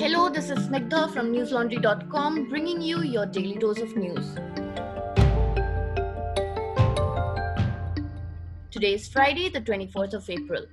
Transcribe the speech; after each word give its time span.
Hello, 0.00 0.20
this 0.30 0.48
is 0.48 0.58
Snigdha 0.60 1.12
from 1.12 1.30
newslaundry.com 1.30 2.48
bringing 2.48 2.80
you 2.80 3.02
your 3.02 3.26
daily 3.26 3.58
dose 3.58 3.80
of 3.80 3.94
news. 3.94 4.34
Today 8.70 8.94
is 8.94 9.08
Friday, 9.08 9.50
the 9.50 9.60
24th 9.60 10.14
of 10.14 10.30
April. 10.30 10.64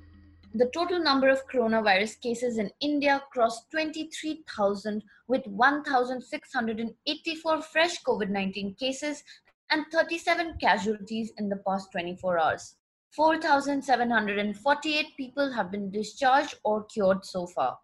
The 0.53 0.69
total 0.73 1.03
number 1.03 1.27
of 1.27 1.45
coronavirus 1.49 2.21
cases 2.21 2.57
in 2.57 2.71
India 2.79 3.21
crossed 3.33 3.69
23,000 3.71 5.03
with 5.27 5.45
1,684 5.45 7.61
fresh 7.63 8.01
COVID 8.03 8.29
19 8.29 8.75
cases 8.75 9.25
and 9.71 9.85
37 9.91 10.53
casualties 10.61 11.33
in 11.37 11.49
the 11.49 11.57
past 11.67 11.91
24 11.91 12.39
hours. 12.39 12.77
4,748 13.11 15.17
people 15.17 15.51
have 15.51 15.69
been 15.69 15.91
discharged 15.91 16.55
or 16.63 16.85
cured 16.85 17.25
so 17.25 17.45
far. 17.45 17.77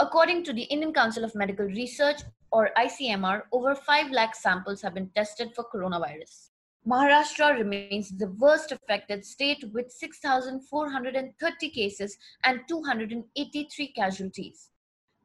According 0.00 0.44
to 0.44 0.52
the 0.52 0.62
Indian 0.62 0.92
Council 0.92 1.24
of 1.24 1.34
Medical 1.34 1.66
Research, 1.66 2.20
or 2.52 2.70
ICMR, 2.78 3.42
over 3.50 3.74
5 3.74 4.12
lakh 4.12 4.36
samples 4.36 4.80
have 4.82 4.94
been 4.94 5.10
tested 5.16 5.52
for 5.56 5.64
coronavirus. 5.74 6.50
Maharashtra 6.86 7.58
remains 7.58 8.16
the 8.16 8.28
worst 8.38 8.70
affected 8.70 9.24
state 9.24 9.64
with 9.72 9.90
6,430 9.90 11.70
cases 11.70 12.16
and 12.44 12.60
283 12.68 13.88
casualties. 13.88 14.70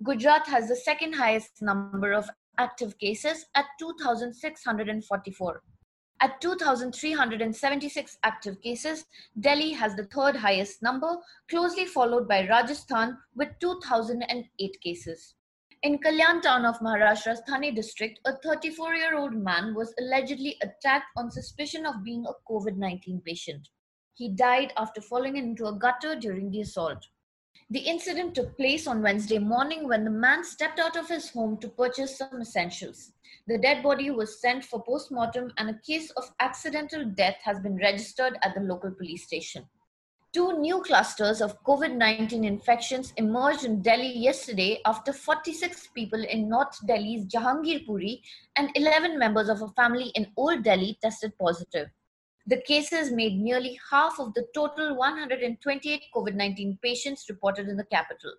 Gujarat 0.04 0.48
has 0.48 0.68
the 0.68 0.76
second 0.76 1.14
highest 1.14 1.62
number 1.62 2.12
of 2.12 2.28
active 2.58 2.98
cases 2.98 3.46
at 3.54 3.66
2,644. 3.80 5.62
At 6.24 6.40
2,376 6.40 8.18
active 8.24 8.62
cases, 8.62 9.06
Delhi 9.42 9.74
has 9.74 9.94
the 9.94 10.06
third 10.06 10.38
highest 10.38 10.82
number, 10.82 11.18
closely 11.50 11.84
followed 11.86 12.30
by 12.30 12.48
Rajasthan 12.48 13.18
with 13.36 13.50
2,008 13.60 14.80
cases. 14.80 15.36
In 15.82 16.00
Kalyan 16.00 16.42
town 16.42 16.64
of 16.64 16.80
Maharashtra's 16.80 17.42
Thane 17.46 17.76
district, 17.76 18.22
a 18.24 18.38
34 18.38 18.96
year 18.96 19.18
old 19.18 19.34
man 19.34 19.76
was 19.76 19.94
allegedly 20.00 20.56
attacked 20.62 21.08
on 21.18 21.30
suspicion 21.30 21.86
of 21.86 22.06
being 22.06 22.26
a 22.26 22.50
COVID 22.50 22.78
19 22.78 23.20
patient. 23.26 23.68
He 24.14 24.30
died 24.30 24.72
after 24.78 25.02
falling 25.02 25.36
into 25.36 25.66
a 25.66 25.78
gutter 25.78 26.16
during 26.16 26.52
the 26.52 26.62
assault. 26.62 27.06
The 27.70 27.80
incident 27.80 28.36
took 28.36 28.56
place 28.56 28.86
on 28.86 29.02
Wednesday 29.02 29.40
morning 29.40 29.88
when 29.88 30.04
the 30.04 30.12
man 30.12 30.44
stepped 30.44 30.80
out 30.80 30.96
of 30.96 31.10
his 31.10 31.32
home 31.32 31.58
to 31.58 31.70
purchase 31.70 32.18
some 32.18 32.40
essentials. 32.40 33.14
The 33.48 33.58
dead 33.58 33.82
body 33.82 34.12
was 34.12 34.40
sent 34.40 34.64
for 34.64 34.84
post-mortem 34.84 35.52
and 35.58 35.70
a 35.70 35.80
case 35.80 36.12
of 36.12 36.32
accidental 36.40 37.04
death 37.04 37.38
has 37.44 37.60
been 37.60 37.78
registered 37.78 38.38
at 38.44 38.54
the 38.54 38.62
local 38.62 38.92
police 38.92 39.26
station. 39.26 39.66
Two 40.34 40.60
new 40.60 40.82
clusters 40.82 41.42
of 41.42 41.64
COVID 41.64 41.96
19 41.96 42.44
infections 42.44 43.14
emerged 43.18 43.66
in 43.66 43.82
Delhi 43.82 44.18
yesterday 44.18 44.80
after 44.86 45.12
46 45.12 45.90
people 45.96 46.24
in 46.24 46.50
North 46.50 46.78
Delhi's 46.86 47.26
Jahangirpuri 47.26 48.22
and 48.56 48.70
11 48.76 49.18
members 49.18 49.50
of 49.50 49.62
a 49.62 49.68
family 49.70 50.12
in 50.16 50.32
Old 50.38 50.64
Delhi 50.64 50.98
tested 51.02 51.34
positive. 51.40 51.90
The 52.46 52.62
cases 52.62 53.10
made 53.10 53.40
nearly 53.40 53.80
half 53.90 54.20
of 54.20 54.34
the 54.34 54.46
total 54.54 54.98
128 54.98 56.04
COVID 56.14 56.36
19 56.36 56.78
patients 56.84 57.30
reported 57.30 57.70
in 57.70 57.78
the 57.78 57.86
capital. 57.86 58.34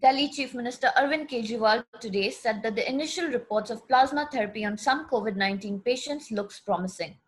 Delhi 0.00 0.28
Chief 0.28 0.54
Minister 0.54 0.92
Arvind 0.96 1.28
Kejriwal 1.28 1.84
today 2.00 2.30
said 2.30 2.62
that 2.62 2.76
the 2.76 2.88
initial 2.88 3.26
reports 3.26 3.70
of 3.70 3.86
plasma 3.88 4.28
therapy 4.30 4.64
on 4.64 4.78
some 4.78 5.08
COVID 5.08 5.34
19 5.34 5.80
patients 5.80 6.30
looks 6.30 6.60
promising. 6.60 7.18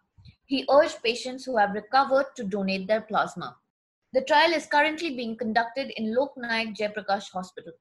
He 0.46 0.64
urged 0.70 1.02
patients 1.02 1.44
who 1.44 1.56
have 1.56 1.74
recovered 1.74 2.26
to 2.36 2.44
donate 2.44 2.86
their 2.86 3.00
plasma. 3.00 3.56
The 4.12 4.22
trial 4.22 4.52
is 4.52 4.66
currently 4.66 5.16
being 5.16 5.36
conducted 5.36 5.90
in 5.96 6.14
Lok 6.14 6.36
Nayak 6.36 6.76
Jayaprakash 6.76 7.32
Hospital. 7.32 7.72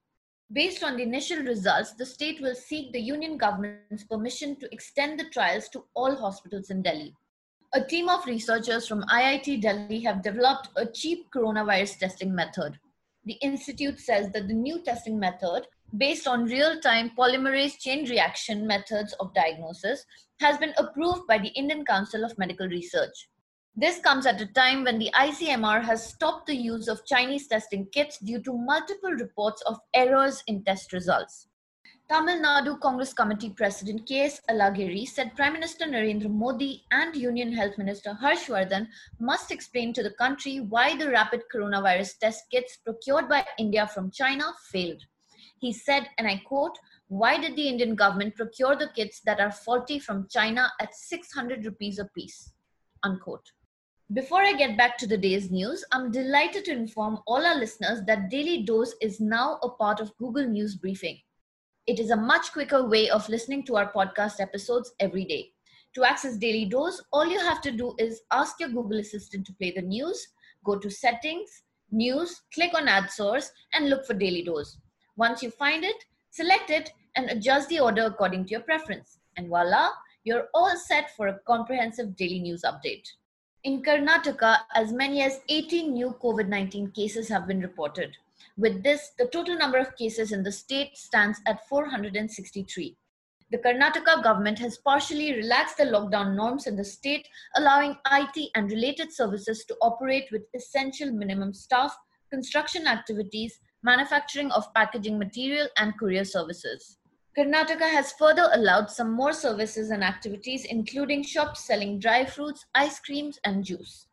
Based 0.52 0.84
on 0.84 0.98
the 0.98 1.04
initial 1.04 1.44
results, 1.44 1.94
the 1.94 2.08
state 2.08 2.42
will 2.42 2.56
seek 2.56 2.92
the 2.92 3.00
union 3.00 3.38
government's 3.38 4.04
permission 4.04 4.56
to 4.62 4.74
extend 4.74 5.20
the 5.20 5.30
trials 5.30 5.70
to 5.70 5.86
all 5.94 6.16
hospitals 6.16 6.72
in 6.72 6.82
Delhi. 6.82 7.16
A 7.74 7.82
team 7.82 8.10
of 8.10 8.26
researchers 8.26 8.88
from 8.88 9.04
IIT 9.04 9.62
Delhi 9.62 10.02
have 10.02 10.22
developed 10.22 10.70
a 10.76 10.86
cheap 10.86 11.32
coronavirus 11.32 12.00
testing 12.00 12.36
method 12.36 12.78
the 13.26 13.34
Institute 13.34 14.00
says 14.00 14.32
that 14.32 14.48
the 14.48 14.54
new 14.54 14.82
testing 14.82 15.20
method, 15.20 15.68
based 15.98 16.28
on 16.28 16.46
real 16.46 16.80
time 16.80 17.12
polymerase 17.18 17.78
chain 17.78 18.10
reaction 18.10 18.66
methods 18.66 19.14
of 19.20 19.34
diagnosis, 19.34 20.06
has 20.40 20.58
been 20.58 20.74
approved 20.78 21.28
by 21.28 21.38
the 21.38 21.50
Indian 21.50 21.86
Council 21.86 22.24
of 22.24 22.38
Medical 22.40 22.68
Research. 22.68 23.30
This 23.76 24.00
comes 24.00 24.26
at 24.26 24.42
a 24.42 24.48
time 24.48 24.84
when 24.84 24.98
the 24.98 25.12
ICMR 25.16 25.84
has 25.84 26.06
stopped 26.06 26.48
the 26.48 26.56
use 26.56 26.88
of 26.88 27.06
Chinese 27.06 27.48
testing 27.48 27.86
kits 27.94 28.18
due 28.18 28.42
to 28.42 28.58
multiple 28.58 29.12
reports 29.12 29.62
of 29.68 29.78
errors 29.94 30.44
in 30.48 30.64
test 30.64 30.92
results. 30.92 31.48
Tamil 32.12 32.42
Nadu 32.42 32.78
Congress 32.82 33.14
Committee 33.14 33.52
President 33.52 34.06
K.S. 34.06 34.42
Alagiri 34.50 35.08
said 35.08 35.34
Prime 35.34 35.54
Minister 35.54 35.86
Narendra 35.86 36.30
Modi 36.30 36.84
and 36.92 37.16
Union 37.16 37.54
Health 37.54 37.78
Minister 37.78 38.18
Harshvardhan 38.22 38.90
must 39.22 39.50
explain 39.50 39.94
to 39.94 40.04
the 40.04 40.12
country 40.16 40.60
why 40.60 40.98
the 40.98 41.10
rapid 41.10 41.44
coronavirus 41.56 42.20
test 42.20 42.44
kits 42.52 42.76
procured 42.84 43.30
by 43.30 43.46
India 43.58 43.88
from 43.88 44.12
China 44.12 44.44
failed. 44.74 45.02
He 45.60 45.72
said, 45.72 46.10
and 46.18 46.28
I 46.28 46.42
quote, 46.46 46.78
why 47.08 47.40
did 47.40 47.56
the 47.56 47.70
Indian 47.70 47.96
government 47.96 48.36
procure 48.36 48.76
the 48.76 48.90
kits 48.94 49.22
that 49.22 49.40
are 49.40 49.50
faulty 49.50 49.98
from 49.98 50.28
China 50.30 50.70
at 50.82 50.94
600 50.94 51.64
rupees 51.64 51.98
a 51.98 52.10
piece? 52.14 52.52
Unquote. 53.04 53.54
Before 54.12 54.42
I 54.42 54.52
get 54.52 54.76
back 54.76 54.98
to 54.98 55.08
the 55.08 55.18
day's 55.18 55.50
news, 55.50 55.86
I'm 55.94 56.12
delighted 56.12 56.66
to 56.66 56.74
inform 56.74 57.20
all 57.26 57.46
our 57.46 57.56
listeners 57.58 58.02
that 58.08 58.30
Daily 58.30 58.64
Dose 58.64 58.96
is 59.02 59.22
now 59.22 59.60
a 59.64 59.70
part 59.70 60.02
of 60.02 60.14
Google 60.18 60.46
News 60.46 60.76
Briefing. 60.76 61.18
It 61.88 62.00
is 62.00 62.12
a 62.12 62.16
much 62.16 62.54
quicker 62.54 62.88
way 62.88 63.10
of 63.10 63.28
listening 63.28 63.64
to 63.66 63.76
our 63.76 63.92
podcast 63.92 64.40
episodes 64.40 64.94
every 65.00 65.26
day. 65.26 65.50
To 65.96 66.04
access 66.04 66.38
Daily 66.38 66.66
Dose, 66.66 67.02
all 67.12 67.26
you 67.26 67.40
have 67.40 67.60
to 67.62 67.72
do 67.72 67.96
is 67.98 68.22
ask 68.32 68.60
your 68.60 68.70
Google 68.70 69.00
Assistant 69.00 69.48
to 69.48 69.54
play 69.54 69.72
the 69.72 69.82
news, 69.82 70.28
go 70.64 70.78
to 70.78 70.92
Settings, 70.92 71.64
News, 71.92 72.44
click 72.54 72.74
on 72.76 72.88
Ad 72.88 73.10
Source, 73.10 73.52
and 73.74 73.90
look 73.90 74.06
for 74.06 74.14
Daily 74.14 74.44
Dose. 74.44 74.78
Once 75.18 75.42
you 75.42 75.50
find 75.50 75.84
it, 75.84 75.96
select 76.30 76.70
it 76.70 76.94
and 77.16 77.30
adjust 77.32 77.68
the 77.70 77.80
order 77.80 78.06
according 78.06 78.46
to 78.46 78.52
your 78.52 78.62
preference. 78.62 79.18
And 79.36 79.50
voila, 79.50 79.90
you're 80.24 80.50
all 80.54 80.78
set 80.78 81.16
for 81.18 81.28
a 81.28 81.40
comprehensive 81.48 82.16
daily 82.16 82.40
news 82.40 82.62
update. 82.64 83.08
In 83.64 83.82
Karnataka, 83.82 84.60
as 84.76 84.94
many 84.94 85.24
as 85.24 85.42
18 85.50 85.94
new 85.94 86.16
COVID 86.22 86.48
19 86.48 86.92
cases 86.92 87.28
have 87.28 87.48
been 87.48 87.60
reported. 87.60 88.16
With 88.58 88.84
this, 88.84 89.12
the 89.18 89.28
total 89.28 89.58
number 89.58 89.78
of 89.78 89.96
cases 89.96 90.32
in 90.32 90.44
the 90.44 90.52
state 90.52 90.98
stands 90.98 91.40
at 91.48 91.68
463. 91.68 92.98
The 93.52 93.58
Karnataka 93.58 94.24
government 94.24 94.60
has 94.60 94.78
partially 94.78 95.34
relaxed 95.34 95.78
the 95.78 95.84
lockdown 95.84 96.36
norms 96.36 96.68
in 96.68 96.76
the 96.76 96.86
state, 96.86 97.28
allowing 97.58 97.98
IT 98.12 98.50
and 98.56 98.72
related 98.72 99.12
services 99.12 99.66
to 99.66 99.76
operate 99.82 100.30
with 100.32 100.44
essential 100.56 101.12
minimum 101.12 101.54
staff, 101.54 101.94
construction 102.30 102.88
activities, 102.88 103.60
manufacturing 103.84 104.52
of 104.52 104.74
packaging 104.74 105.20
material, 105.20 105.68
and 105.78 105.98
courier 106.00 106.24
services. 106.24 106.98
Karnataka 107.38 107.90
has 107.90 108.14
further 108.14 108.50
allowed 108.54 108.90
some 108.90 109.12
more 109.12 109.34
services 109.34 109.90
and 109.90 110.04
activities, 110.04 110.66
including 110.66 111.24
shops 111.24 111.66
selling 111.66 112.00
dry 112.00 112.26
fruits, 112.26 112.66
ice 112.76 113.00
creams, 113.00 113.40
and 113.46 113.64
juice. 113.64 114.08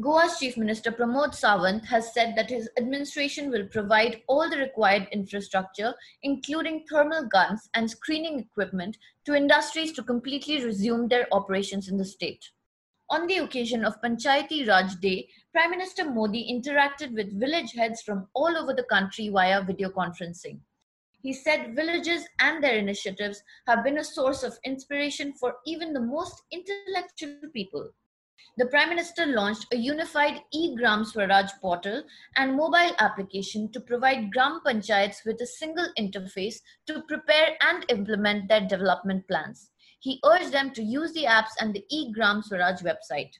Goa's 0.00 0.38
Chief 0.38 0.56
Minister 0.56 0.92
Pramod 0.92 1.34
Sawant 1.34 1.84
has 1.86 2.14
said 2.14 2.36
that 2.36 2.50
his 2.50 2.70
administration 2.78 3.50
will 3.50 3.66
provide 3.66 4.22
all 4.28 4.48
the 4.48 4.56
required 4.56 5.08
infrastructure, 5.10 5.92
including 6.22 6.84
thermal 6.88 7.26
guns 7.26 7.68
and 7.74 7.90
screening 7.90 8.38
equipment, 8.38 8.96
to 9.24 9.34
industries 9.34 9.90
to 9.94 10.04
completely 10.04 10.64
resume 10.64 11.08
their 11.08 11.26
operations 11.32 11.88
in 11.88 11.96
the 11.96 12.04
state. 12.04 12.48
On 13.10 13.26
the 13.26 13.38
occasion 13.38 13.84
of 13.84 14.00
Panchayati 14.00 14.68
Raj 14.68 14.94
Day, 15.00 15.28
Prime 15.52 15.70
Minister 15.70 16.08
Modi 16.08 16.46
interacted 16.48 17.12
with 17.12 17.40
village 17.40 17.72
heads 17.72 18.00
from 18.02 18.28
all 18.34 18.56
over 18.56 18.72
the 18.72 18.84
country 18.84 19.30
via 19.30 19.64
video 19.64 19.88
conferencing. 19.88 20.60
He 21.22 21.32
said 21.32 21.74
villages 21.74 22.22
and 22.38 22.62
their 22.62 22.78
initiatives 22.78 23.42
have 23.66 23.82
been 23.82 23.98
a 23.98 24.04
source 24.04 24.44
of 24.44 24.60
inspiration 24.64 25.32
for 25.32 25.56
even 25.66 25.92
the 25.92 26.00
most 26.00 26.40
intellectual 26.52 27.50
people 27.52 27.90
the 28.56 28.66
Prime 28.66 28.88
Minister 28.88 29.26
launched 29.26 29.66
a 29.72 29.76
unified 29.76 30.42
e-Gram 30.52 31.04
Swaraj 31.04 31.50
portal 31.60 32.02
and 32.36 32.56
mobile 32.56 32.94
application 32.98 33.70
to 33.72 33.80
provide 33.80 34.32
Gram 34.32 34.60
Panchayats 34.66 35.24
with 35.24 35.40
a 35.40 35.46
single 35.46 35.88
interface 35.98 36.56
to 36.86 37.02
prepare 37.02 37.56
and 37.60 37.84
implement 37.88 38.48
their 38.48 38.66
development 38.66 39.26
plans. 39.28 39.70
He 40.00 40.20
urged 40.24 40.52
them 40.52 40.72
to 40.72 40.82
use 40.82 41.12
the 41.12 41.24
apps 41.24 41.52
and 41.60 41.74
the 41.74 41.84
e-Gram 41.90 42.42
Swaraj 42.42 42.82
website. 42.82 43.32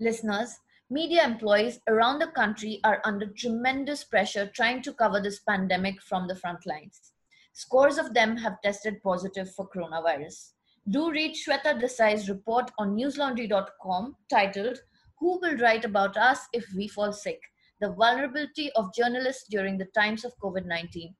Listeners, 0.00 0.58
media 0.90 1.24
employees 1.24 1.80
around 1.88 2.18
the 2.18 2.26
country 2.28 2.80
are 2.84 3.00
under 3.04 3.26
tremendous 3.26 4.04
pressure 4.04 4.46
trying 4.46 4.82
to 4.82 4.92
cover 4.92 5.20
this 5.20 5.40
pandemic 5.40 6.00
from 6.02 6.28
the 6.28 6.36
front 6.36 6.66
lines. 6.66 7.12
Scores 7.52 7.98
of 7.98 8.14
them 8.14 8.36
have 8.36 8.60
tested 8.62 9.02
positive 9.02 9.52
for 9.54 9.68
coronavirus. 9.68 10.52
Do 10.90 11.12
read 11.12 11.36
Shweta 11.36 11.80
Desai's 11.80 12.28
report 12.28 12.72
on 12.76 12.96
newslaundry.com 12.96 14.16
titled 14.28 14.80
Who 15.20 15.38
Will 15.38 15.56
Write 15.58 15.84
About 15.84 16.16
Us 16.16 16.40
If 16.52 16.66
We 16.76 16.88
Fall 16.88 17.12
Sick? 17.12 17.40
The 17.80 17.92
Vulnerability 17.92 18.72
of 18.72 18.92
Journalists 18.92 19.46
During 19.48 19.78
the 19.78 19.84
Times 19.94 20.24
of 20.24 20.36
COVID 20.42 20.66
19. 20.66 21.14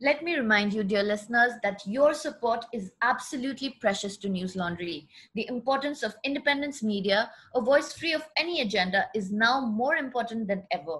Let 0.00 0.24
me 0.24 0.34
remind 0.34 0.72
you, 0.72 0.82
dear 0.82 1.04
listeners, 1.04 1.52
that 1.62 1.86
your 1.86 2.14
support 2.14 2.64
is 2.74 2.90
absolutely 3.00 3.76
precious 3.80 4.16
to 4.16 4.28
News 4.28 4.56
Laundry. 4.56 5.08
The 5.36 5.46
importance 5.46 6.02
of 6.02 6.16
independence 6.24 6.82
media, 6.82 7.30
a 7.54 7.60
voice 7.60 7.92
free 7.92 8.12
of 8.12 8.28
any 8.36 8.60
agenda, 8.60 9.06
is 9.14 9.30
now 9.30 9.60
more 9.60 9.94
important 9.94 10.48
than 10.48 10.64
ever. 10.72 10.98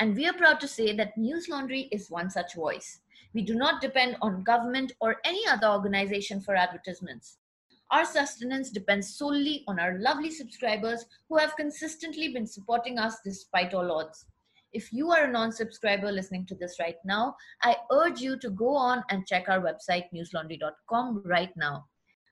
And 0.00 0.16
we 0.16 0.26
are 0.26 0.32
proud 0.32 0.58
to 0.58 0.66
say 0.66 0.92
that 0.96 1.16
News 1.16 1.48
Laundry 1.48 1.82
is 1.92 2.10
one 2.10 2.30
such 2.30 2.56
voice. 2.56 2.98
We 3.32 3.42
do 3.42 3.54
not 3.54 3.80
depend 3.80 4.16
on 4.22 4.42
government 4.42 4.90
or 5.00 5.16
any 5.24 5.46
other 5.46 5.68
organization 5.68 6.40
for 6.40 6.56
advertisements. 6.56 7.38
Our 7.90 8.04
sustenance 8.04 8.70
depends 8.70 9.16
solely 9.16 9.64
on 9.68 9.78
our 9.78 9.98
lovely 9.98 10.30
subscribers 10.30 11.04
who 11.28 11.36
have 11.36 11.56
consistently 11.56 12.28
been 12.28 12.46
supporting 12.46 12.98
us 12.98 13.18
despite 13.24 13.74
all 13.74 13.92
odds. 13.92 14.26
If 14.72 14.92
you 14.92 15.12
are 15.12 15.24
a 15.24 15.30
non 15.30 15.52
subscriber 15.52 16.10
listening 16.10 16.46
to 16.46 16.56
this 16.56 16.76
right 16.80 16.96
now, 17.04 17.36
I 17.62 17.76
urge 17.92 18.20
you 18.20 18.36
to 18.38 18.50
go 18.50 18.74
on 18.74 19.04
and 19.10 19.26
check 19.26 19.48
our 19.48 19.60
website, 19.60 20.06
newslaundry.com, 20.12 21.22
right 21.24 21.56
now. 21.56 21.84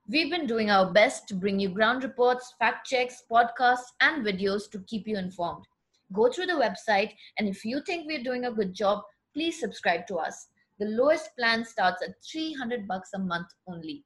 We've 0.08 0.30
been 0.30 0.48
doing 0.48 0.68
our 0.68 0.92
best 0.92 1.28
to 1.28 1.36
bring 1.36 1.60
you 1.60 1.68
ground 1.68 2.02
reports, 2.02 2.54
fact 2.58 2.88
checks, 2.88 3.22
podcasts, 3.30 3.92
and 4.00 4.26
videos 4.26 4.68
to 4.72 4.80
keep 4.88 5.06
you 5.06 5.16
informed. 5.16 5.64
Go 6.12 6.32
through 6.32 6.46
the 6.46 6.54
website, 6.54 7.12
and 7.38 7.46
if 7.46 7.64
you 7.64 7.80
think 7.86 8.06
we're 8.06 8.24
doing 8.24 8.46
a 8.46 8.52
good 8.52 8.74
job, 8.74 9.02
please 9.32 9.60
subscribe 9.60 10.08
to 10.08 10.16
us. 10.16 10.48
The 10.80 10.86
lowest 10.86 11.30
plan 11.38 11.64
starts 11.64 12.02
at 12.02 12.16
300 12.30 12.88
bucks 12.88 13.10
a 13.14 13.20
month 13.20 13.46
only. 13.68 14.04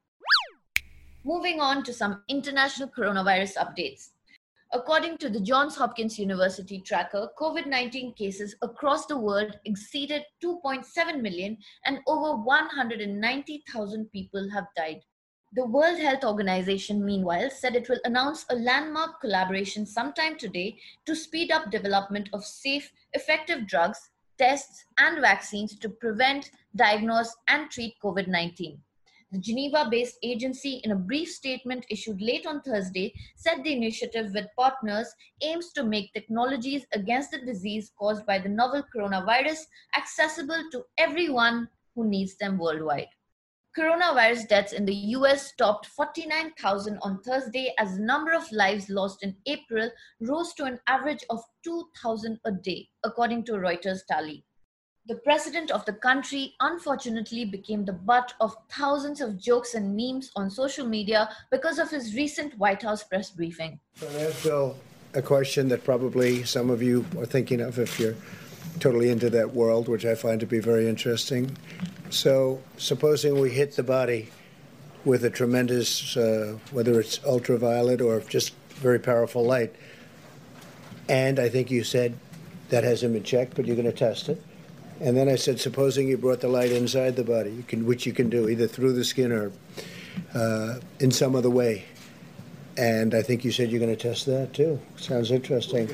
Moving 1.26 1.60
on 1.60 1.82
to 1.82 1.92
some 1.92 2.22
international 2.28 2.88
coronavirus 2.88 3.56
updates. 3.56 4.10
According 4.72 5.18
to 5.18 5.28
the 5.28 5.40
Johns 5.40 5.74
Hopkins 5.74 6.20
University 6.20 6.80
tracker, 6.80 7.30
COVID 7.36 7.66
19 7.66 8.14
cases 8.14 8.54
across 8.62 9.06
the 9.06 9.18
world 9.18 9.58
exceeded 9.64 10.22
2.7 10.40 11.20
million 11.20 11.58
and 11.84 11.98
over 12.06 12.36
190,000 12.36 14.12
people 14.12 14.48
have 14.50 14.66
died. 14.76 15.00
The 15.54 15.66
World 15.66 15.98
Health 15.98 16.22
Organization, 16.22 17.04
meanwhile, 17.04 17.50
said 17.50 17.74
it 17.74 17.88
will 17.88 17.98
announce 18.04 18.46
a 18.48 18.54
landmark 18.54 19.20
collaboration 19.20 19.84
sometime 19.84 20.38
today 20.38 20.78
to 21.06 21.16
speed 21.16 21.50
up 21.50 21.72
development 21.72 22.28
of 22.32 22.44
safe, 22.44 22.92
effective 23.14 23.66
drugs, 23.66 24.10
tests, 24.38 24.84
and 24.98 25.20
vaccines 25.20 25.76
to 25.80 25.88
prevent, 25.88 26.52
diagnose, 26.76 27.34
and 27.48 27.68
treat 27.68 27.96
COVID 28.00 28.28
19. 28.28 28.80
The 29.32 29.38
Geneva 29.38 29.88
based 29.90 30.18
agency, 30.22 30.80
in 30.84 30.92
a 30.92 30.96
brief 30.96 31.28
statement 31.28 31.84
issued 31.90 32.22
late 32.22 32.46
on 32.46 32.62
Thursday, 32.62 33.12
said 33.34 33.64
the 33.64 33.72
initiative 33.72 34.32
with 34.32 34.46
partners 34.56 35.12
aims 35.42 35.72
to 35.72 35.82
make 35.82 36.12
technologies 36.12 36.86
against 36.92 37.32
the 37.32 37.38
disease 37.38 37.90
caused 37.98 38.24
by 38.24 38.38
the 38.38 38.48
novel 38.48 38.84
coronavirus 38.94 39.66
accessible 39.96 40.62
to 40.70 40.84
everyone 40.96 41.68
who 41.96 42.08
needs 42.08 42.36
them 42.36 42.56
worldwide. 42.56 43.08
Coronavirus 43.76 44.48
deaths 44.48 44.72
in 44.72 44.86
the 44.86 44.94
US 44.94 45.52
topped 45.56 45.86
49,000 45.86 46.98
on 47.02 47.20
Thursday 47.22 47.74
as 47.78 47.96
the 47.96 48.04
number 48.04 48.32
of 48.32 48.50
lives 48.52 48.88
lost 48.88 49.24
in 49.24 49.36
April 49.46 49.90
rose 50.20 50.54
to 50.54 50.64
an 50.64 50.78
average 50.86 51.24
of 51.30 51.42
2,000 51.64 52.38
a 52.44 52.52
day, 52.52 52.88
according 53.04 53.44
to 53.44 53.52
Reuters 53.52 54.06
tally. 54.08 54.44
The 55.08 55.14
president 55.14 55.70
of 55.70 55.84
the 55.84 55.92
country 55.92 56.54
unfortunately 56.58 57.44
became 57.44 57.84
the 57.84 57.92
butt 57.92 58.32
of 58.40 58.56
thousands 58.68 59.20
of 59.20 59.38
jokes 59.38 59.74
and 59.74 59.94
memes 59.94 60.32
on 60.34 60.50
social 60.50 60.84
media 60.84 61.28
because 61.52 61.78
of 61.78 61.88
his 61.90 62.16
recent 62.16 62.58
White 62.58 62.82
House 62.82 63.04
press 63.04 63.30
briefing. 63.30 63.78
So 63.94 64.08
ask 64.08 64.42
Bill 64.42 64.76
a 65.14 65.22
question 65.22 65.68
that 65.68 65.84
probably 65.84 66.42
some 66.42 66.70
of 66.70 66.82
you 66.82 67.06
are 67.18 67.24
thinking 67.24 67.60
of 67.60 67.78
if 67.78 68.00
you're 68.00 68.16
totally 68.80 69.10
into 69.10 69.30
that 69.30 69.54
world, 69.54 69.86
which 69.86 70.04
I 70.04 70.16
find 70.16 70.40
to 70.40 70.46
be 70.46 70.58
very 70.58 70.88
interesting. 70.88 71.56
So, 72.10 72.60
supposing 72.76 73.38
we 73.38 73.50
hit 73.50 73.76
the 73.76 73.84
body 73.84 74.30
with 75.04 75.24
a 75.24 75.30
tremendous, 75.30 76.16
uh, 76.16 76.58
whether 76.72 76.98
it's 76.98 77.24
ultraviolet 77.24 78.00
or 78.00 78.20
just 78.22 78.54
very 78.74 78.98
powerful 78.98 79.44
light, 79.44 79.72
and 81.08 81.38
I 81.38 81.48
think 81.48 81.70
you 81.70 81.84
said 81.84 82.18
that 82.70 82.82
hasn't 82.82 83.12
been 83.12 83.22
checked, 83.22 83.54
but 83.54 83.66
you're 83.66 83.76
going 83.76 83.86
to 83.86 83.92
test 83.92 84.28
it. 84.28 84.42
And 85.00 85.16
then 85.16 85.28
I 85.28 85.36
said, 85.36 85.60
supposing 85.60 86.08
you 86.08 86.16
brought 86.16 86.40
the 86.40 86.48
light 86.48 86.72
inside 86.72 87.16
the 87.16 87.24
body, 87.24 87.50
you 87.50 87.62
can, 87.62 87.86
which 87.86 88.06
you 88.06 88.12
can 88.12 88.30
do 88.30 88.48
either 88.48 88.66
through 88.66 88.94
the 88.94 89.04
skin 89.04 89.30
or 89.30 89.52
uh, 90.34 90.80
in 91.00 91.10
some 91.10 91.36
other 91.36 91.50
way. 91.50 91.84
And 92.78 93.14
I 93.14 93.22
think 93.22 93.44
you 93.44 93.52
said 93.52 93.70
you're 93.70 93.80
going 93.80 93.94
to 93.94 94.02
test 94.02 94.26
that 94.26 94.52
too. 94.52 94.78
Sounds 94.96 95.30
interesting. 95.30 95.88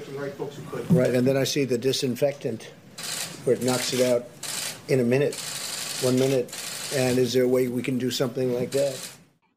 Right, 0.91 1.15
and 1.15 1.27
then 1.27 1.37
I 1.37 1.45
see 1.45 1.65
the 1.65 1.79
disinfectant, 1.79 2.71
where 3.45 3.57
it 3.57 3.63
knocks 3.63 3.93
it 3.93 4.01
out 4.05 4.27
in 4.89 5.01
a 5.01 5.05
minute, 5.05 5.35
one 6.03 6.19
minute. 6.19 6.51
And 6.95 7.19
is 7.19 7.33
there 7.33 7.45
a 7.45 7.49
way 7.49 7.69
we 7.69 7.83
can 7.83 7.99
do 7.99 8.11
something 8.11 8.53
like 8.53 8.73
that? 8.73 8.99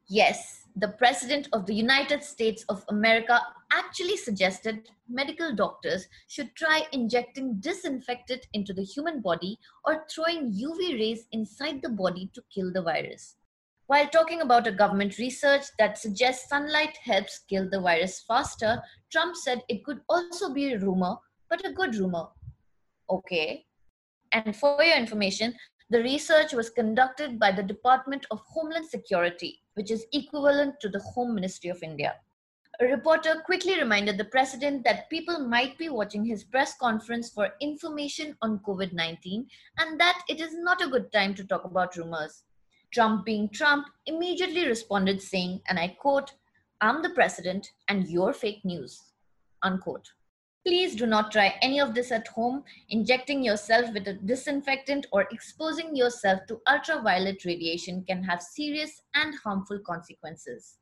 Yes, 0.07 0.54
the 0.77 0.89
President 0.89 1.47
of 1.53 1.65
the 1.65 1.73
United 1.73 2.21
States 2.21 2.65
of 2.67 2.83
America 2.89 3.39
actually 3.71 4.17
suggested 4.17 4.89
medical 5.09 5.55
doctors 5.55 6.07
should 6.27 6.53
try 6.55 6.81
injecting 6.91 7.55
disinfectant 7.61 8.45
into 8.53 8.73
the 8.73 8.83
human 8.83 9.21
body 9.21 9.57
or 9.85 10.05
throwing 10.13 10.51
UV 10.51 10.99
rays 10.99 11.27
inside 11.31 11.81
the 11.81 11.89
body 11.89 12.29
to 12.33 12.43
kill 12.53 12.73
the 12.73 12.81
virus. 12.81 13.35
While 13.87 14.07
talking 14.07 14.41
about 14.41 14.67
a 14.67 14.71
government 14.71 15.17
research 15.17 15.63
that 15.79 15.97
suggests 15.97 16.49
sunlight 16.49 16.97
helps 16.97 17.39
kill 17.47 17.69
the 17.69 17.79
virus 17.79 18.23
faster, 18.27 18.81
Trump 19.11 19.35
said 19.35 19.61
it 19.69 19.85
could 19.85 20.01
also 20.09 20.53
be 20.53 20.73
a 20.73 20.79
rumor, 20.79 21.15
but 21.49 21.65
a 21.65 21.71
good 21.71 21.95
rumor. 21.95 22.25
Okay. 23.09 23.65
And 24.31 24.55
for 24.55 24.83
your 24.83 24.97
information, 24.97 25.53
the 25.89 26.01
research 26.01 26.53
was 26.53 26.69
conducted 26.69 27.39
by 27.39 27.51
the 27.51 27.61
Department 27.61 28.25
of 28.31 28.39
Homeland 28.47 28.87
Security, 28.87 29.61
which 29.75 29.91
is 29.91 30.07
equivalent 30.13 30.79
to 30.81 30.89
the 30.89 30.99
Home 30.99 31.35
Ministry 31.35 31.69
of 31.69 31.83
India. 31.83 32.15
A 32.81 32.85
reporter 32.85 33.41
quickly 33.45 33.79
reminded 33.79 34.17
the 34.17 34.25
president 34.25 34.83
that 34.83 35.09
people 35.09 35.39
might 35.39 35.77
be 35.77 35.87
watching 35.87 36.25
his 36.25 36.43
press 36.43 36.75
conference 36.77 37.29
for 37.29 37.53
information 37.61 38.35
on 38.41 38.59
COVID 38.59 38.91
19 38.91 39.47
and 39.77 39.99
that 39.99 40.23
it 40.27 40.41
is 40.41 40.53
not 40.53 40.81
a 40.81 40.89
good 40.89 41.11
time 41.13 41.33
to 41.35 41.45
talk 41.45 41.63
about 41.63 41.95
rumors. 41.95 42.43
Trump, 42.91 43.23
being 43.23 43.47
Trump, 43.49 43.87
immediately 44.07 44.67
responded 44.67 45.21
saying, 45.21 45.61
and 45.69 45.79
I 45.79 45.89
quote, 45.99 46.33
I'm 46.81 47.01
the 47.01 47.11
president 47.11 47.71
and 47.87 48.07
you're 48.07 48.33
fake 48.33 48.65
news. 48.65 49.01
Unquote. 49.63 50.11
Please 50.65 50.95
do 50.95 51.05
not 51.05 51.31
try 51.31 51.53
any 51.61 51.79
of 51.79 51.93
this 51.93 52.11
at 52.11 52.27
home. 52.27 52.63
Injecting 52.89 53.43
yourself 53.43 53.93
with 53.93 54.07
a 54.07 54.13
disinfectant 54.13 55.05
or 55.11 55.27
exposing 55.31 55.95
yourself 55.95 56.39
to 56.47 56.59
ultraviolet 56.67 57.45
radiation 57.45 58.03
can 58.07 58.23
have 58.23 58.41
serious 58.41 59.03
and 59.13 59.35
harmful 59.43 59.77
consequences. 59.85 60.77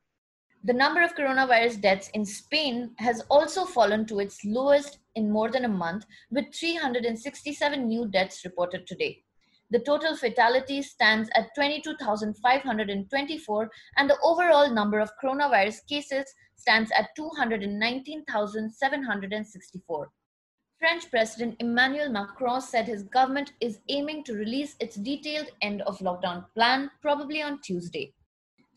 The 0.64 0.72
number 0.72 1.02
of 1.02 1.14
coronavirus 1.14 1.82
deaths 1.82 2.08
in 2.14 2.24
Spain 2.24 2.94
has 2.96 3.20
also 3.28 3.66
fallen 3.66 4.06
to 4.06 4.18
its 4.18 4.42
lowest 4.46 4.96
in 5.14 5.30
more 5.30 5.50
than 5.50 5.66
a 5.66 5.68
month 5.68 6.06
with 6.30 6.46
367 6.54 7.86
new 7.86 8.08
deaths 8.08 8.46
reported 8.46 8.86
today. 8.86 9.22
The 9.70 9.78
total 9.78 10.16
fatalities 10.16 10.90
stands 10.90 11.30
at 11.36 11.54
22,524 11.54 13.70
and 13.96 14.10
the 14.10 14.18
overall 14.22 14.68
number 14.68 14.98
of 14.98 15.12
coronavirus 15.22 15.86
cases 15.86 16.24
stands 16.56 16.90
at 16.98 17.14
219,764. 17.14 20.10
French 20.80 21.08
President 21.10 21.54
Emmanuel 21.60 22.10
Macron 22.10 22.60
said 22.60 22.86
his 22.86 23.04
government 23.04 23.52
is 23.60 23.78
aiming 23.88 24.24
to 24.24 24.34
release 24.34 24.74
its 24.80 24.96
detailed 24.96 25.52
end 25.62 25.82
of 25.82 25.98
lockdown 25.98 26.44
plan 26.54 26.90
probably 27.00 27.40
on 27.42 27.60
Tuesday. 27.60 28.12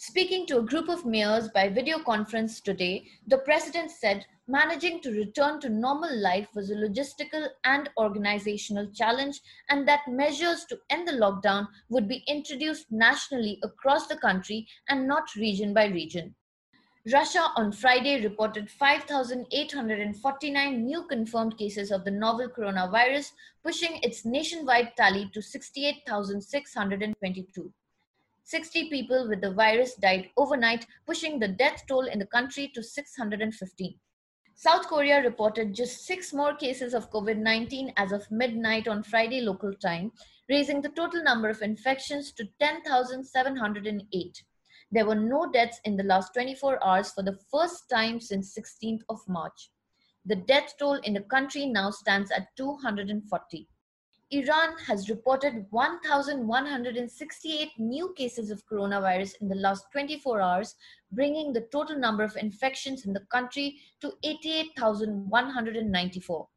Speaking 0.06 0.46
to 0.48 0.58
a 0.58 0.64
group 0.64 0.90
of 0.90 1.06
mayors 1.06 1.48
by 1.48 1.70
video 1.70 1.98
conference 1.98 2.60
today, 2.60 3.08
the 3.26 3.38
president 3.38 3.90
said 3.90 4.26
managing 4.50 5.00
to 5.00 5.14
return 5.14 5.62
to 5.62 5.70
normal 5.70 6.14
life 6.14 6.50
was 6.54 6.70
a 6.70 6.76
logistical 6.76 7.48
and 7.64 7.90
organizational 7.98 8.92
challenge, 8.92 9.40
and 9.70 9.88
that 9.88 10.06
measures 10.10 10.66
to 10.66 10.78
end 10.90 11.08
the 11.08 11.14
lockdown 11.14 11.70
would 11.88 12.10
be 12.10 12.22
introduced 12.28 12.92
nationally 12.92 13.62
across 13.64 14.08
the 14.08 14.18
country 14.18 14.68
and 14.90 15.08
not 15.08 15.34
region 15.38 15.74
by 15.74 15.86
region. 15.86 16.36
Russia 17.14 17.54
on 17.56 17.72
Friday 17.72 18.22
reported 18.26 18.70
5,849 18.70 20.86
new 20.86 21.08
confirmed 21.08 21.58
cases 21.58 21.92
of 21.92 22.04
the 22.04 22.12
novel 22.12 22.50
coronavirus, 22.50 23.32
pushing 23.64 24.02
its 24.04 24.26
nationwide 24.26 24.92
tally 24.98 25.30
to 25.34 25.42
68,622. 25.42 27.74
60 28.44 28.90
people 28.90 29.28
with 29.28 29.42
the 29.42 29.52
virus 29.52 29.96
died 29.96 30.30
overnight, 30.38 30.86
pushing 31.06 31.40
the 31.40 31.48
death 31.48 31.84
toll 31.88 32.06
in 32.08 32.20
the 32.20 32.26
country 32.26 32.72
to 32.74 32.84
615. 32.84 33.96
South 34.56 34.88
Korea 34.88 35.24
reported 35.24 35.74
just 35.74 36.06
six 36.06 36.32
more 36.32 36.54
cases 36.54 36.94
of 36.94 37.10
COVID 37.12 37.38
19 37.38 37.94
as 37.98 38.12
of 38.12 38.30
midnight 38.30 38.88
on 38.88 39.02
Friday 39.04 39.42
local 39.42 39.74
time, 39.74 40.12
raising 40.50 40.82
the 40.82 40.90
total 40.90 41.24
number 41.24 41.50
of 41.50 41.62
infections 41.62 42.32
to 42.34 42.48
10,708. 42.60 44.44
There 44.92 45.06
were 45.08 45.16
no 45.16 45.50
deaths 45.52 45.80
in 45.86 45.98
the 45.98 46.04
last 46.04 46.34
24 46.34 46.84
hours 46.86 47.12
for 47.12 47.24
the 47.24 47.40
first 47.52 47.90
time 47.90 48.20
since 48.20 48.56
16th 48.56 49.02
of 49.10 49.20
March. 49.28 49.72
The 50.26 50.36
death 50.36 50.76
toll 50.78 50.96
in 51.04 51.14
the 51.14 51.22
country 51.22 51.66
now 51.66 51.90
stands 51.90 52.30
at 52.30 52.56
240. 52.56 53.68
Iran 54.34 54.74
has 54.88 55.10
reported 55.12 55.68
1,168 55.70 57.70
new 57.78 58.12
cases 58.18 58.50
of 58.50 58.66
coronavirus 58.66 59.40
in 59.42 59.48
the 59.48 59.54
last 59.54 59.86
24 59.92 60.42
hours, 60.42 60.74
bringing 61.12 61.54
the 61.54 61.68
total 61.72 62.00
number 62.00 62.24
of 62.24 62.36
infections 62.36 63.06
in 63.06 63.14
the 63.14 63.28
country 63.32 63.80
to 64.02 64.12
88,194. 64.24 66.48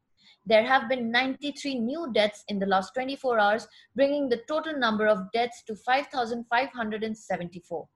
There 0.47 0.65
have 0.65 0.89
been 0.89 1.11
93 1.11 1.77
new 1.77 2.11
deaths 2.13 2.43
in 2.47 2.57
the 2.57 2.65
last 2.65 2.95
24 2.95 3.37
hours, 3.37 3.67
bringing 3.95 4.27
the 4.27 4.41
total 4.47 4.75
number 4.75 5.05
of 5.05 5.31
deaths 5.31 5.61
to 5.67 5.75
5,574. 5.75 7.87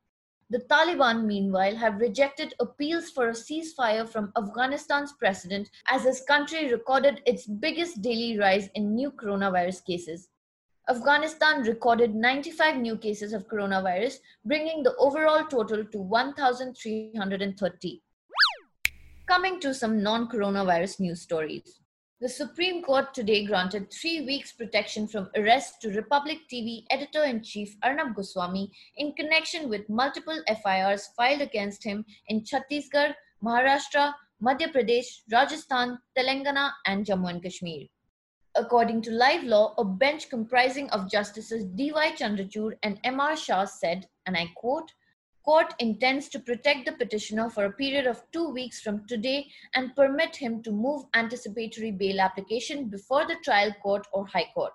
The 0.51 0.59
Taliban, 0.59 1.23
meanwhile, 1.23 1.75
have 1.77 2.01
rejected 2.01 2.53
appeals 2.59 3.09
for 3.09 3.29
a 3.29 3.31
ceasefire 3.31 4.05
from 4.05 4.33
Afghanistan's 4.35 5.13
president 5.13 5.69
as 5.89 6.03
his 6.03 6.19
country 6.27 6.69
recorded 6.69 7.21
its 7.25 7.45
biggest 7.45 8.01
daily 8.01 8.37
rise 8.37 8.67
in 8.75 8.93
new 8.93 9.11
coronavirus 9.11 9.85
cases. 9.85 10.27
Afghanistan 10.89 11.61
recorded 11.61 12.13
95 12.13 12.75
new 12.75 12.97
cases 12.97 13.31
of 13.31 13.47
coronavirus, 13.47 14.19
bringing 14.43 14.83
the 14.83 14.93
overall 14.97 15.45
total 15.45 15.85
to 15.85 15.97
1,330. 15.97 18.01
Coming 19.27 19.61
to 19.61 19.73
some 19.73 20.03
non 20.03 20.27
coronavirus 20.27 20.99
news 20.99 21.21
stories. 21.21 21.80
The 22.21 22.29
Supreme 22.29 22.83
Court 22.83 23.15
today 23.15 23.45
granted 23.45 23.91
three 23.91 24.21
weeks 24.23 24.51
protection 24.51 25.07
from 25.07 25.31
arrest 25.35 25.81
to 25.81 25.89
Republic 25.89 26.41
TV 26.53 26.83
editor 26.91 27.23
in 27.23 27.41
chief 27.41 27.75
Arnab 27.81 28.13
Goswami 28.13 28.71
in 28.95 29.13
connection 29.13 29.69
with 29.69 29.89
multiple 29.89 30.39
FIRs 30.63 31.07
filed 31.17 31.41
against 31.41 31.83
him 31.83 32.05
in 32.27 32.43
Chhattisgarh, 32.43 33.15
Maharashtra, 33.43 34.13
Madhya 34.39 34.71
Pradesh, 34.71 35.23
Rajasthan, 35.31 35.97
Telangana, 36.15 36.69
and 36.85 37.07
Jammu 37.07 37.27
and 37.27 37.41
Kashmir. 37.41 37.87
According 38.53 39.01
to 39.01 39.09
Live 39.09 39.43
Law, 39.43 39.73
a 39.79 39.83
bench 39.83 40.29
comprising 40.29 40.91
of 40.91 41.09
Justices 41.09 41.65
D.Y. 41.73 42.11
Chandrachud 42.11 42.73
and 42.83 42.99
M.R. 43.03 43.35
Shah 43.35 43.65
said, 43.65 44.05
and 44.27 44.37
I 44.37 44.45
quote, 44.55 44.91
Court 45.43 45.73
intends 45.79 46.29
to 46.29 46.39
protect 46.39 46.85
the 46.85 46.91
petitioner 46.91 47.49
for 47.49 47.65
a 47.65 47.71
period 47.71 48.05
of 48.05 48.21
two 48.31 48.49
weeks 48.49 48.79
from 48.79 49.07
today 49.07 49.47
and 49.73 49.95
permit 49.95 50.35
him 50.35 50.61
to 50.63 50.71
move 50.71 51.05
anticipatory 51.15 51.91
bail 51.91 52.21
application 52.21 52.89
before 52.89 53.25
the 53.25 53.37
trial 53.43 53.73
court 53.81 54.05
or 54.13 54.27
high 54.27 54.49
court. 54.53 54.73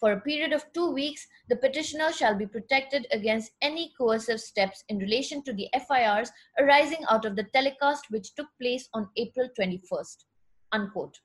For 0.00 0.12
a 0.12 0.20
period 0.20 0.52
of 0.52 0.64
two 0.72 0.90
weeks, 0.90 1.28
the 1.48 1.56
petitioner 1.56 2.10
shall 2.10 2.34
be 2.34 2.46
protected 2.46 3.06
against 3.12 3.52
any 3.60 3.92
coercive 3.98 4.40
steps 4.40 4.82
in 4.88 4.98
relation 4.98 5.42
to 5.42 5.52
the 5.52 5.68
FIRs 5.86 6.32
arising 6.58 7.04
out 7.10 7.26
of 7.26 7.36
the 7.36 7.44
telecast 7.52 8.06
which 8.08 8.34
took 8.34 8.48
place 8.60 8.88
on 8.94 9.10
April 9.16 9.48
21st. 9.58 10.24
Unquote. 10.72 11.20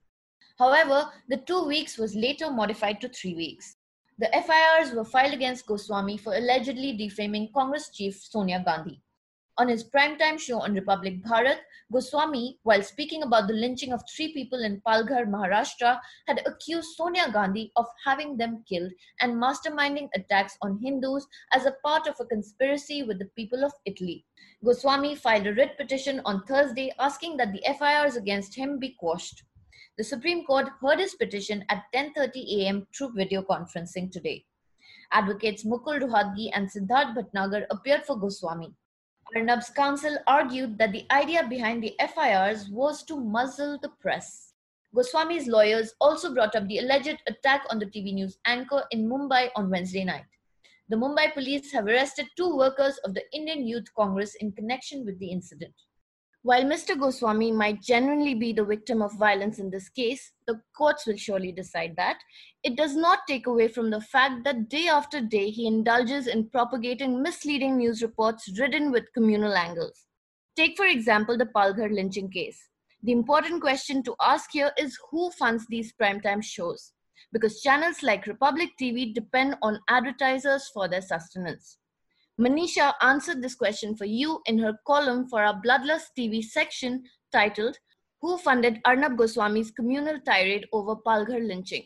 However, 0.60 1.10
the 1.28 1.38
two 1.38 1.66
weeks 1.66 1.98
was 1.98 2.16
later 2.16 2.52
modified 2.52 3.02
to 3.02 3.10
three 3.10 3.34
weeks. 3.34 3.75
The 4.18 4.30
FIRs 4.32 4.94
were 4.96 5.04
filed 5.04 5.34
against 5.34 5.66
Goswami 5.66 6.16
for 6.16 6.34
allegedly 6.34 6.96
defaming 6.96 7.52
Congress 7.54 7.90
chief 7.90 8.16
Sonia 8.16 8.64
Gandhi. 8.64 9.02
On 9.58 9.68
his 9.68 9.84
primetime 9.84 10.40
show 10.40 10.62
on 10.62 10.74
Republic 10.74 11.22
Bharat, 11.22 11.60
Goswami, 11.92 12.58
while 12.64 12.82
speaking 12.82 13.24
about 13.24 13.48
the 13.48 13.54
lynching 13.54 13.92
of 13.92 14.02
three 14.10 14.34
people 14.34 14.64
in 14.64 14.82
Palghar, 14.88 15.26
Maharashtra, 15.26 16.00
had 16.28 16.42
accused 16.46 16.96
Sonia 16.96 17.30
Gandhi 17.30 17.74
of 17.76 17.88
having 18.06 18.38
them 18.38 18.64
killed 18.70 18.94
and 19.20 19.36
masterminding 19.36 20.08
attacks 20.16 20.58
on 20.62 20.80
Hindus 20.82 21.28
as 21.52 21.66
a 21.66 21.76
part 21.84 22.08
of 22.08 22.16
a 22.22 22.26
conspiracy 22.26 23.04
with 23.04 23.20
the 23.20 23.30
people 23.36 23.66
of 23.66 23.74
Italy. 23.84 24.26
Goswami 24.64 25.16
filed 25.16 25.48
a 25.48 25.54
writ 25.54 25.78
petition 25.78 26.22
on 26.24 26.42
Thursday 26.44 26.94
asking 27.00 27.36
that 27.36 27.52
the 27.52 27.64
FIRs 27.78 28.16
against 28.16 28.56
him 28.56 28.80
be 28.80 28.96
quashed. 28.98 29.44
The 29.98 30.04
Supreme 30.04 30.44
Court 30.44 30.68
heard 30.82 31.00
his 31.00 31.16
petition 31.16 31.64
at 31.70 31.86
10:30 31.94 32.58
a.m. 32.58 32.86
through 32.94 33.14
video 33.14 33.42
conferencing 33.42 34.12
today. 34.12 34.46
Advocates 35.14 35.64
Mukul 35.64 36.02
Rohatgi 36.02 36.50
and 36.54 36.70
Siddharth 36.70 37.16
Bhatnagar 37.16 37.66
appeared 37.70 38.04
for 38.04 38.18
Goswami. 38.18 38.74
Arnab's 39.34 39.70
counsel 39.70 40.18
argued 40.28 40.78
that 40.80 40.92
the 40.92 41.06
idea 41.12 41.48
behind 41.48 41.82
the 41.82 41.96
FIRs 42.14 42.68
was 42.70 43.04
to 43.04 43.22
muzzle 43.22 43.80
the 43.82 43.94
press. 44.02 44.52
Goswami's 44.94 45.48
lawyers 45.48 45.94
also 46.02 46.34
brought 46.34 46.58
up 46.58 46.68
the 46.68 46.80
alleged 46.80 47.22
attack 47.28 47.64
on 47.70 47.80
the 47.80 47.86
TV 47.86 48.14
news 48.14 48.38
anchor 48.46 48.84
in 48.92 49.08
Mumbai 49.08 49.50
on 49.56 49.70
Wednesday 49.70 50.04
night. 50.04 50.26
The 50.90 50.98
Mumbai 50.98 51.34
police 51.34 51.72
have 51.72 51.88
arrested 51.88 52.28
two 52.36 52.54
workers 52.58 52.98
of 53.06 53.14
the 53.14 53.24
Indian 53.32 53.66
Youth 53.66 53.88
Congress 53.96 54.36
in 54.42 54.52
connection 54.52 55.06
with 55.06 55.18
the 55.20 55.32
incident. 55.32 55.74
While 56.46 56.66
Mr. 56.66 56.96
Goswami 56.96 57.52
might 57.52 57.82
genuinely 57.82 58.36
be 58.36 58.54
the 58.54 58.64
victim 58.64 59.02
of 59.02 59.18
violence 59.18 59.58
in 59.58 59.72
this 59.72 59.90
case, 59.90 60.32
the 60.46 60.62
courts 60.78 61.08
will 61.08 61.18
surely 61.18 61.52
decide 61.52 61.96
that. 61.98 62.20
It 62.62 62.78
does 62.78 62.96
not 62.96 63.22
take 63.28 63.48
away 63.48 63.68
from 63.68 63.90
the 63.90 64.00
fact 64.00 64.44
that 64.44 64.70
day 64.70 64.88
after 64.88 65.22
day 65.22 65.50
he 65.50 65.66
indulges 65.66 66.28
in 66.28 66.52
propagating 66.52 67.20
misleading 67.20 67.78
news 67.78 68.04
reports 68.04 68.48
ridden 68.60 68.92
with 68.92 69.12
communal 69.16 69.56
angles. 69.56 70.06
Take, 70.56 70.78
for 70.78 70.86
example, 70.86 71.36
the 71.36 71.48
Palghar 71.48 71.90
lynching 71.92 72.30
case. 72.30 72.70
The 73.02 73.12
important 73.12 73.60
question 73.60 74.04
to 74.04 74.14
ask 74.22 74.52
here 74.52 74.72
is 74.78 75.00
who 75.10 75.32
funds 75.32 75.66
these 75.68 75.96
primetime 76.00 76.44
shows? 76.44 76.92
Because 77.34 77.64
channels 77.64 78.04
like 78.04 78.28
Republic 78.28 78.70
TV 78.80 79.16
depend 79.16 79.56
on 79.64 79.80
advertisers 79.90 80.70
for 80.72 80.88
their 80.88 81.02
sustenance. 81.02 81.80
Manisha 82.40 82.94
answered 83.02 83.42
this 83.42 83.56
question 83.56 83.96
for 83.96 84.04
you 84.04 84.42
in 84.46 84.58
her 84.60 84.78
column 84.86 85.26
for 85.30 85.42
our 85.42 85.62
Bloodlust 85.62 86.08
TV 86.20 86.44
section 86.44 87.04
titled 87.32 87.78
Who 88.22 88.38
Funded 88.38 88.82
Arnab 88.84 89.18
Goswami's 89.18 89.72
Communal 89.72 90.20
Tirade 90.20 90.66
Over 90.74 90.98
Palghar 90.98 91.40
Lynching? 91.40 91.84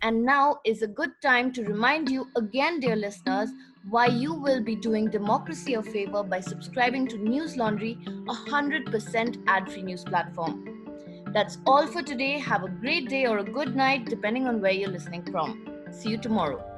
And 0.00 0.24
now 0.24 0.60
is 0.64 0.80
a 0.80 0.86
good 0.86 1.10
time 1.22 1.52
to 1.52 1.64
remind 1.64 2.08
you 2.08 2.28
again, 2.36 2.80
dear 2.80 2.96
listeners, 2.96 3.50
why 3.90 4.06
you 4.06 4.32
will 4.32 4.62
be 4.62 4.76
doing 4.76 5.10
democracy 5.10 5.74
a 5.74 5.82
favor 5.82 6.22
by 6.22 6.40
subscribing 6.40 7.06
to 7.08 7.18
News 7.18 7.54
Laundry, 7.56 7.98
a 8.06 8.32
100% 8.32 9.44
ad 9.46 9.70
free 9.70 9.82
news 9.82 10.04
platform. 10.04 10.86
That's 11.34 11.58
all 11.66 11.86
for 11.86 12.02
today. 12.02 12.38
Have 12.38 12.64
a 12.64 12.68
great 12.70 13.10
day 13.10 13.26
or 13.26 13.38
a 13.38 13.44
good 13.44 13.76
night, 13.76 14.06
depending 14.06 14.46
on 14.46 14.62
where 14.62 14.72
you're 14.72 14.88
listening 14.88 15.30
from. 15.30 15.84
See 15.92 16.08
you 16.08 16.16
tomorrow. 16.16 16.77